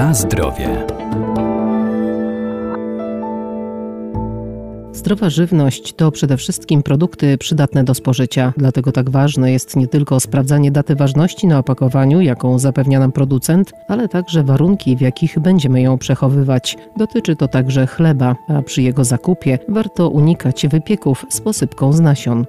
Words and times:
Na 0.00 0.14
zdrowie. 0.14 0.86
Zdrowa 4.92 5.30
żywność 5.30 5.92
to 5.92 6.10
przede 6.10 6.36
wszystkim 6.36 6.82
produkty 6.82 7.38
przydatne 7.38 7.84
do 7.84 7.94
spożycia, 7.94 8.52
dlatego 8.56 8.92
tak 8.92 9.10
ważne 9.10 9.52
jest 9.52 9.76
nie 9.76 9.86
tylko 9.86 10.20
sprawdzanie 10.20 10.70
daty 10.70 10.94
ważności 10.94 11.46
na 11.46 11.58
opakowaniu, 11.58 12.20
jaką 12.20 12.58
zapewnia 12.58 13.00
nam 13.00 13.12
producent, 13.12 13.72
ale 13.88 14.08
także 14.08 14.44
warunki, 14.44 14.96
w 14.96 15.00
jakich 15.00 15.38
będziemy 15.38 15.82
ją 15.82 15.98
przechowywać. 15.98 16.76
Dotyczy 16.96 17.36
to 17.36 17.48
także 17.48 17.86
chleba, 17.86 18.36
a 18.48 18.62
przy 18.62 18.82
jego 18.82 19.04
zakupie 19.04 19.58
warto 19.68 20.08
unikać 20.08 20.66
wypieków 20.68 21.26
z 21.28 21.40
posypką 21.40 21.92
z 21.92 22.00
nasion. 22.00 22.46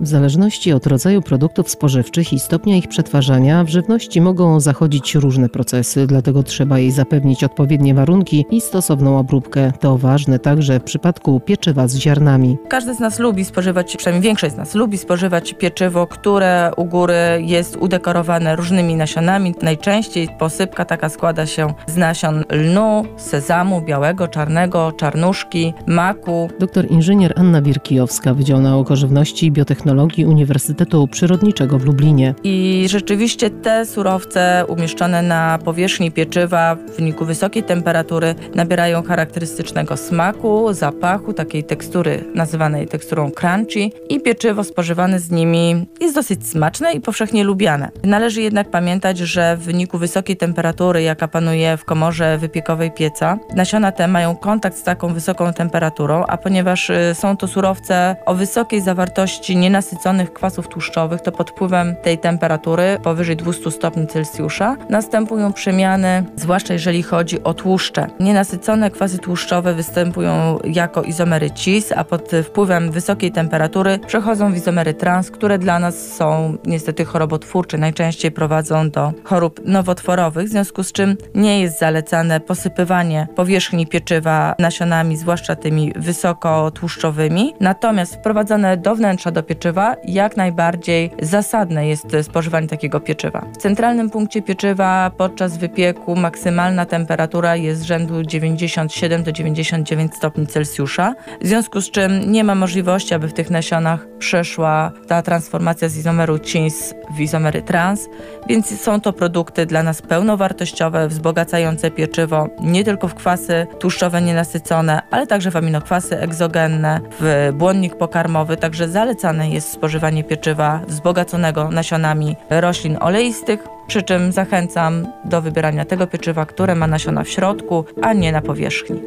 W 0.00 0.06
zależności 0.06 0.72
od 0.72 0.86
rodzaju 0.86 1.22
produktów 1.22 1.70
spożywczych 1.70 2.32
i 2.32 2.38
stopnia 2.38 2.76
ich 2.76 2.88
przetwarzania, 2.88 3.64
w 3.64 3.68
żywności 3.68 4.20
mogą 4.20 4.60
zachodzić 4.60 5.14
różne 5.14 5.48
procesy, 5.48 6.06
dlatego 6.06 6.42
trzeba 6.42 6.78
jej 6.78 6.90
zapewnić 6.90 7.44
odpowiednie 7.44 7.94
warunki 7.94 8.46
i 8.50 8.60
stosowną 8.60 9.18
obróbkę. 9.18 9.72
To 9.80 9.98
ważne 9.98 10.38
także 10.38 10.80
w 10.80 10.82
przypadku 10.82 11.40
pieczywa 11.40 11.88
z 11.88 11.96
ziarnami. 11.96 12.58
Każdy 12.68 12.94
z 12.94 13.00
nas 13.00 13.18
lubi 13.18 13.44
spożywać, 13.44 13.96
przynajmniej 13.96 14.22
większość 14.22 14.54
z 14.54 14.56
nas 14.56 14.74
lubi 14.74 14.98
spożywać 14.98 15.54
pieczywo, 15.54 16.06
które 16.06 16.70
u 16.76 16.84
góry 16.84 17.14
jest 17.40 17.76
udekorowane 17.76 18.56
różnymi 18.56 18.96
nasionami. 18.96 19.54
Najczęściej 19.62 20.28
posypka 20.38 20.84
taka 20.84 21.08
składa 21.08 21.46
się 21.46 21.74
z 21.86 21.96
nasion 21.96 22.44
lnu, 22.50 23.04
sezamu 23.16 23.82
białego, 23.82 24.28
czarnego, 24.28 24.92
czarnuszki, 24.92 25.74
maku. 25.86 26.50
Doktor 26.60 26.90
inżynier 26.90 27.32
Anna 27.36 27.62
Wirkijowska, 27.62 28.34
Wydział 28.34 28.60
Nauk 28.60 28.90
o 28.90 28.96
Żywności 28.96 29.46
i 29.46 29.52
Biotechnologii 29.52 29.89
Technologii 29.90 30.26
Uniwersytetu 30.26 31.08
Przyrodniczego 31.08 31.78
w 31.78 31.84
Lublinie. 31.84 32.34
I 32.44 32.86
rzeczywiście 32.88 33.50
te 33.50 33.86
surowce 33.86 34.64
umieszczone 34.68 35.22
na 35.22 35.58
powierzchni 35.64 36.12
pieczywa 36.12 36.74
w 36.74 36.96
wyniku 36.96 37.24
wysokiej 37.24 37.62
temperatury 37.62 38.34
nabierają 38.54 39.02
charakterystycznego 39.02 39.96
smaku, 39.96 40.72
zapachu, 40.72 41.32
takiej 41.32 41.64
tekstury 41.64 42.24
nazywanej 42.34 42.86
teksturą 42.88 43.30
crunchy 43.30 43.90
i 44.08 44.20
pieczywo 44.20 44.64
spożywane 44.64 45.20
z 45.20 45.30
nimi 45.30 45.86
jest 46.00 46.14
dosyć 46.14 46.46
smaczne 46.46 46.92
i 46.92 47.00
powszechnie 47.00 47.44
lubiane. 47.44 47.90
Należy 48.04 48.42
jednak 48.42 48.70
pamiętać, 48.70 49.18
że 49.18 49.56
w 49.56 49.60
wyniku 49.60 49.98
wysokiej 49.98 50.36
temperatury, 50.36 51.02
jaka 51.02 51.28
panuje 51.28 51.76
w 51.76 51.84
komorze 51.84 52.38
wypiekowej 52.38 52.90
pieca, 52.90 53.38
nasiona 53.56 53.92
te 53.92 54.08
mają 54.08 54.36
kontakt 54.36 54.76
z 54.76 54.82
taką 54.82 55.14
wysoką 55.14 55.52
temperaturą, 55.52 56.24
a 56.28 56.36
ponieważ 56.36 56.90
y, 56.90 57.14
są 57.14 57.36
to 57.36 57.48
surowce 57.48 58.16
o 58.26 58.34
wysokiej 58.34 58.80
zawartości 58.80 59.56
nienasyconej 59.56 59.79
nienasyconych 59.80 60.32
kwasów 60.32 60.68
tłuszczowych, 60.68 61.20
to 61.20 61.32
pod 61.32 61.50
wpływem 61.50 61.96
tej 62.02 62.18
temperatury 62.18 62.98
powyżej 63.02 63.36
200 63.36 63.70
stopni 63.70 64.06
Celsjusza 64.06 64.76
następują 64.88 65.52
przemiany, 65.52 66.24
zwłaszcza 66.36 66.72
jeżeli 66.72 67.02
chodzi 67.02 67.42
o 67.42 67.54
tłuszcze. 67.54 68.06
Nienasycone 68.20 68.90
kwasy 68.90 69.18
tłuszczowe 69.18 69.74
występują 69.74 70.58
jako 70.64 71.02
izomery 71.02 71.50
cis, 71.50 71.92
a 71.92 72.04
pod 72.04 72.30
wpływem 72.44 72.90
wysokiej 72.90 73.32
temperatury 73.32 73.98
przechodzą 74.06 74.52
w 74.52 74.56
izomery 74.56 74.94
trans, 74.94 75.30
które 75.30 75.58
dla 75.58 75.78
nas 75.78 76.12
są 76.12 76.56
niestety 76.64 77.04
chorobotwórcze, 77.04 77.78
najczęściej 77.78 78.30
prowadzą 78.30 78.90
do 78.90 79.12
chorób 79.24 79.60
nowotworowych, 79.64 80.46
w 80.46 80.50
związku 80.50 80.82
z 80.82 80.92
czym 80.92 81.16
nie 81.34 81.60
jest 81.60 81.78
zalecane 81.78 82.40
posypywanie 82.40 83.28
powierzchni 83.36 83.86
pieczywa 83.86 84.54
nasionami, 84.58 85.16
zwłaszcza 85.16 85.56
tymi 85.56 85.92
wysokotłuszczowymi. 85.96 87.54
Natomiast 87.60 88.14
wprowadzone 88.14 88.76
do 88.76 88.94
wnętrza 88.94 89.30
do 89.30 89.42
pieczywa 89.42 89.69
pieczywa, 89.70 89.96
jak 90.04 90.36
najbardziej 90.36 91.10
zasadne 91.22 91.88
jest 91.88 92.16
spożywanie 92.22 92.68
takiego 92.68 93.00
pieczywa. 93.00 93.46
W 93.52 93.56
centralnym 93.56 94.10
punkcie 94.10 94.42
pieczywa 94.42 95.10
podczas 95.16 95.58
wypieku 95.58 96.16
maksymalna 96.16 96.86
temperatura 96.86 97.56
jest 97.56 97.82
rzędu 97.82 98.22
97 98.22 99.22
do 99.22 99.32
99 99.32 100.14
stopni 100.14 100.46
Celsjusza, 100.46 101.14
w 101.40 101.46
związku 101.46 101.80
z 101.80 101.90
czym 101.90 102.32
nie 102.32 102.44
ma 102.44 102.54
możliwości, 102.54 103.14
aby 103.14 103.28
w 103.28 103.32
tych 103.32 103.50
nasionach 103.50 104.06
przeszła 104.18 104.92
ta 105.08 105.22
transformacja 105.22 105.88
z 105.88 105.96
izomeru 105.96 106.38
CINS 106.38 106.94
w 107.16 107.20
izomery 107.20 107.62
trans, 107.62 108.08
więc 108.48 108.80
są 108.80 109.00
to 109.00 109.12
produkty 109.12 109.66
dla 109.66 109.82
nas 109.82 110.02
pełnowartościowe, 110.02 111.08
wzbogacające 111.08 111.90
pieczywo 111.90 112.48
nie 112.60 112.84
tylko 112.84 113.08
w 113.08 113.14
kwasy 113.14 113.66
tłuszczowe 113.78 114.22
nienasycone, 114.22 115.02
ale 115.10 115.26
także 115.26 115.50
w 115.50 115.56
aminokwasy 115.56 116.18
egzogenne, 116.18 117.00
w 117.20 117.52
błonnik 117.54 117.96
pokarmowy, 117.96 118.56
także 118.56 118.88
zalecane 118.88 119.50
jest 119.50 119.59
spożywanie 119.68 120.24
pieczywa 120.24 120.80
wzbogaconego 120.86 121.70
nasionami 121.70 122.36
roślin 122.50 122.96
oleistych, 123.00 123.60
przy 123.86 124.02
czym 124.02 124.32
zachęcam 124.32 125.06
do 125.24 125.42
wybierania 125.42 125.84
tego 125.84 126.06
pieczywa, 126.06 126.46
które 126.46 126.74
ma 126.74 126.86
nasiona 126.86 127.24
w 127.24 127.28
środku, 127.28 127.84
a 128.02 128.12
nie 128.12 128.32
na 128.32 128.42
powierzchni. 128.42 129.02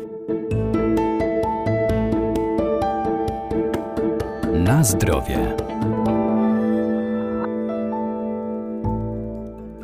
Na 4.53 4.84
zdrowie. 4.84 5.62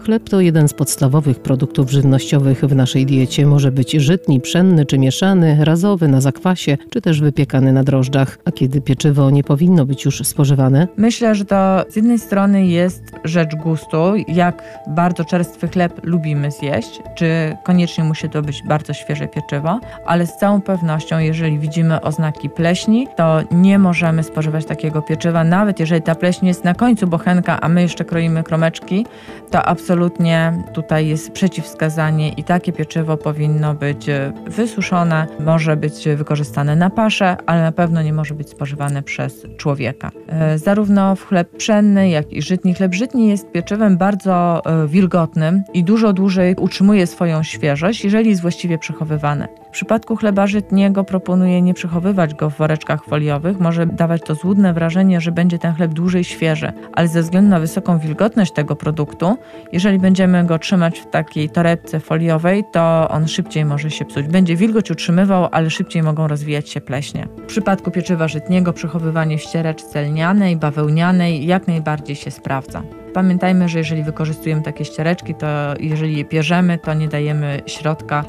Chleb 0.09 0.29
to 0.29 0.41
jeden 0.41 0.67
z 0.67 0.73
podstawowych 0.73 1.39
produktów 1.39 1.91
żywnościowych 1.91 2.61
w 2.61 2.75
naszej 2.75 3.05
diecie. 3.05 3.45
Może 3.45 3.71
być 3.71 3.91
żytni, 3.91 4.41
pszenny 4.41 4.85
czy 4.85 4.97
mieszany, 4.97 5.57
razowy 5.65 6.07
na 6.07 6.21
zakwasie, 6.21 6.77
czy 6.89 7.01
też 7.01 7.21
wypiekany 7.21 7.73
na 7.73 7.83
drożdżach. 7.83 8.37
A 8.45 8.51
kiedy 8.51 8.81
pieczywo 8.81 9.29
nie 9.29 9.43
powinno 9.43 9.85
być 9.85 10.05
już 10.05 10.27
spożywane? 10.27 10.87
Myślę, 10.97 11.35
że 11.35 11.45
to 11.45 11.85
z 11.89 11.95
jednej 11.95 12.19
strony 12.19 12.65
jest 12.65 13.03
rzecz 13.23 13.55
gustu, 13.55 13.97
jak 14.27 14.63
bardzo 14.87 15.25
czerstwy 15.25 15.67
chleb 15.67 15.99
lubimy 16.03 16.51
zjeść, 16.51 17.01
czy 17.15 17.57
koniecznie 17.63 18.03
musi 18.03 18.29
to 18.29 18.41
być 18.41 18.63
bardzo 18.63 18.93
świeże 18.93 19.27
pieczywo, 19.27 19.79
ale 20.05 20.27
z 20.27 20.37
całą 20.37 20.61
pewnością, 20.61 21.19
jeżeli 21.19 21.59
widzimy 21.59 22.01
oznaki 22.01 22.49
pleśni, 22.49 23.07
to 23.17 23.39
nie 23.51 23.79
możemy 23.79 24.23
spożywać 24.23 24.65
takiego 24.65 25.01
pieczywa, 25.01 25.43
nawet 25.43 25.79
jeżeli 25.79 26.01
ta 26.01 26.15
pleśń 26.15 26.45
jest 26.45 26.63
na 26.63 26.73
końcu 26.73 27.07
bochenka, 27.07 27.61
a 27.61 27.69
my 27.69 27.81
jeszcze 27.81 28.05
kroimy 28.05 28.43
kromeczki, 28.43 29.05
to 29.51 29.63
absolutnie 29.63 29.98
absolutnie 29.99 30.63
tutaj 30.73 31.07
jest 31.07 31.31
przeciwwskazanie 31.31 32.29
i 32.29 32.43
takie 32.43 32.73
pieczywo 32.73 33.17
powinno 33.17 33.73
być 33.73 34.09
e, 34.09 34.33
wysuszone, 34.47 35.27
może 35.39 35.77
być 35.77 36.07
wykorzystane 36.15 36.75
na 36.75 36.89
paszę, 36.89 37.37
ale 37.45 37.61
na 37.61 37.71
pewno 37.71 38.01
nie 38.01 38.13
może 38.13 38.33
być 38.33 38.49
spożywane 38.49 39.03
przez 39.03 39.45
człowieka. 39.57 40.11
E, 40.27 40.57
zarówno 40.57 41.15
w 41.15 41.25
chleb 41.25 41.57
pszenny, 41.57 42.09
jak 42.09 42.33
i 42.33 42.41
żytni. 42.41 42.73
Chleb 42.73 42.95
żytni 42.95 43.29
jest 43.29 43.51
pieczywem 43.51 43.97
bardzo 43.97 44.61
e, 44.65 44.88
wilgotnym 44.88 45.63
i 45.73 45.83
dużo 45.83 46.13
dłużej 46.13 46.55
utrzymuje 46.55 47.07
swoją 47.07 47.43
świeżość, 47.43 48.03
jeżeli 48.03 48.29
jest 48.29 48.41
właściwie 48.41 48.77
przechowywany. 48.77 49.47
W 49.69 49.72
przypadku 49.72 50.16
chleba 50.16 50.47
żytniego 50.47 51.03
proponuję 51.03 51.62
nie 51.62 51.74
przechowywać 51.74 52.34
go 52.34 52.50
w 52.50 52.57
woreczkach 52.57 53.06
foliowych. 53.06 53.59
Może 53.59 53.85
dawać 53.85 54.22
to 54.22 54.35
złudne 54.35 54.74
wrażenie, 54.74 55.22
że 55.22 55.31
będzie 55.31 55.59
ten 55.59 55.74
chleb 55.74 55.94
dłużej 55.94 56.24
świeży, 56.24 56.72
ale 56.94 57.07
ze 57.07 57.22
względu 57.22 57.50
na 57.50 57.59
wysoką 57.59 58.00
wilgotność 58.00 58.52
tego 58.52 58.75
produktu, 58.75 59.38
jeżeli 59.72 60.00
będziemy 60.00 60.46
go 60.46 60.59
trzymać 60.59 61.00
w 61.00 61.09
takiej 61.09 61.50
torebce 61.50 62.00
foliowej, 62.00 62.63
to 62.72 63.07
on 63.09 63.28
szybciej 63.28 63.66
może 63.66 63.91
się 63.91 64.06
psuć. 64.06 64.28
Będzie 64.28 64.56
wilgoć 64.56 64.91
utrzymywał, 64.91 65.47
ale 65.52 65.69
szybciej 65.69 66.03
mogą 66.03 66.28
rozwijać 66.28 66.69
się 66.69 66.81
pleśnie. 66.81 67.28
W 67.38 67.46
przypadku 67.46 67.91
pieczywa 67.91 68.28
żytniego 68.28 68.74
przechowywanie 68.74 69.38
w 69.38 69.41
ściereczce 69.41 70.03
lnianej, 70.03 70.57
bawełnianej 70.57 71.46
jak 71.46 71.68
najbardziej 71.68 72.16
się 72.16 72.31
sprawdza. 72.31 72.84
Pamiętajmy, 73.13 73.69
że 73.69 73.78
jeżeli 73.78 74.03
wykorzystujemy 74.03 74.62
takie 74.62 74.86
ściereczki, 74.86 75.36
to 75.36 75.47
jeżeli 75.80 76.18
je 76.18 76.25
pierzemy, 76.25 76.78
to 76.78 76.94
nie 76.94 77.07
dajemy 77.07 77.62
środka 77.66 78.25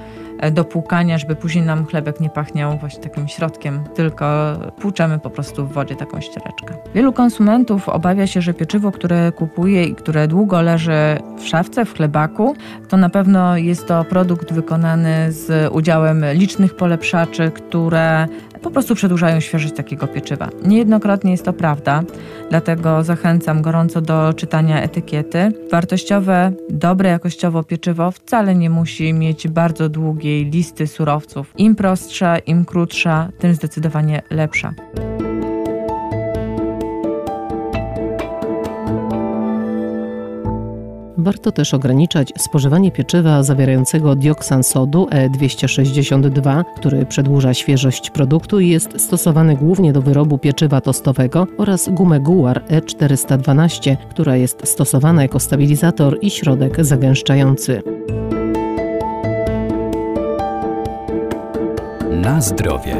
do 0.52 0.64
płukania, 0.64 1.18
żeby 1.18 1.36
później 1.36 1.64
nam 1.64 1.86
chlebek 1.86 2.20
nie 2.20 2.30
pachniał 2.30 2.78
właśnie 2.78 3.02
takim 3.02 3.28
środkiem, 3.28 3.84
tylko 3.94 4.26
płuczemy 4.80 5.18
po 5.18 5.30
prostu 5.30 5.66
w 5.66 5.72
wodzie 5.72 5.96
taką 5.96 6.20
ściereczkę. 6.20 6.74
Wielu 6.94 7.12
konsumentów 7.12 7.88
obawia 7.88 8.26
się, 8.26 8.42
że 8.42 8.54
pieczywo, 8.54 8.92
które 8.92 9.32
kupuje 9.32 9.84
i 9.84 9.94
które 9.94 10.28
długo 10.28 10.62
leży 10.62 10.92
w 11.38 11.46
szafce, 11.46 11.84
w 11.84 11.94
chlebaku, 11.94 12.54
to 12.88 12.96
na 12.96 13.08
pewno 13.08 13.56
jest 13.56 13.86
to 13.86 14.04
produkt 14.04 14.52
wykonany 14.52 15.32
z 15.32 15.72
udziałem 15.72 16.24
licznych 16.32 16.76
polepszaczy, 16.76 17.50
które 17.50 18.28
po 18.62 18.70
prostu 18.70 18.94
przedłużają 18.94 19.40
świeżość 19.40 19.74
takiego 19.74 20.06
pieczywa. 20.06 20.48
Niejednokrotnie 20.64 21.30
jest 21.30 21.44
to 21.44 21.52
prawda, 21.52 22.02
dlatego 22.50 23.04
zachęcam 23.04 23.62
gorąco 23.62 24.00
do 24.00 24.34
czytania 24.34 24.82
etykiety. 24.82 25.52
Wartościowe, 25.70 26.52
dobre 26.70 27.10
jakościowo 27.10 27.62
pieczywo 27.62 28.10
wcale 28.10 28.54
nie 28.54 28.70
musi 28.70 29.12
mieć 29.12 29.48
bardzo 29.48 29.88
długiej 29.88 30.50
listy 30.50 30.86
surowców. 30.86 31.52
Im 31.58 31.76
prostsza, 31.76 32.38
im 32.38 32.64
krótsza, 32.64 33.28
tym 33.38 33.54
zdecydowanie 33.54 34.22
lepsza. 34.30 34.74
Warto 41.22 41.52
też 41.52 41.74
ograniczać 41.74 42.32
spożywanie 42.38 42.92
pieczywa 42.92 43.42
zawierającego 43.42 44.16
dioksan 44.16 44.62
sodu 44.62 45.08
E262, 45.10 46.64
który 46.76 47.06
przedłuża 47.06 47.54
świeżość 47.54 48.10
produktu 48.10 48.60
i 48.60 48.68
jest 48.68 49.00
stosowany 49.00 49.56
głównie 49.56 49.92
do 49.92 50.02
wyrobu 50.02 50.38
pieczywa 50.38 50.80
tostowego 50.80 51.46
oraz 51.58 51.88
gumę 51.88 52.20
guar 52.20 52.62
E412, 52.68 53.96
która 54.10 54.36
jest 54.36 54.68
stosowana 54.68 55.22
jako 55.22 55.40
stabilizator 55.40 56.18
i 56.22 56.30
środek 56.30 56.84
zagęszczający. 56.84 57.82
Na 62.10 62.40
zdrowie. 62.40 62.96